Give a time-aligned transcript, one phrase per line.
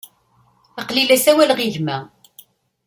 [0.81, 1.97] Aql-i la sawaleɣ i gma.